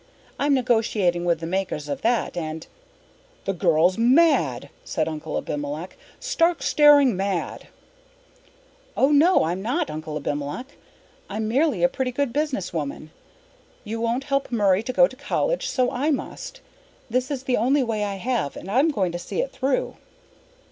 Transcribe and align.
I'm 0.39 0.55
negotiating 0.55 1.25
with 1.25 1.41
the 1.41 1.45
makers 1.45 1.87
of 1.87 2.01
that 2.01 2.35
and" 2.35 2.65
"The 3.45 3.53
girl's 3.53 3.99
mad!" 3.99 4.71
said 4.83 5.07
Uncle 5.07 5.37
Abimelech. 5.37 5.95
"Stark, 6.19 6.63
staring 6.63 7.15
mad!" 7.15 7.67
"Oh, 8.97 9.11
no, 9.11 9.43
I'm 9.43 9.61
not, 9.61 9.91
Uncle 9.91 10.17
Abimelech. 10.17 10.75
I'm 11.29 11.47
merely 11.47 11.83
a 11.83 11.87
pretty 11.87 12.11
good 12.11 12.33
businesswoman. 12.33 13.09
You 13.83 14.01
won't 14.01 14.23
help 14.23 14.51
Murray 14.51 14.81
to 14.81 14.91
go 14.91 15.05
to 15.05 15.15
college, 15.15 15.67
so 15.69 15.91
I 15.91 16.09
must. 16.09 16.61
This 17.07 17.29
is 17.29 17.43
the 17.43 17.57
only 17.57 17.83
way 17.83 18.03
I 18.03 18.15
have, 18.15 18.57
and 18.57 18.71
I'm 18.71 18.89
going 18.89 19.11
to 19.11 19.19
see 19.19 19.39
it 19.39 19.51
through." 19.51 19.97